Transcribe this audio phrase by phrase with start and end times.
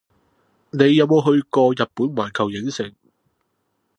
[0.71, 2.91] 你有冇去過日本環球影城？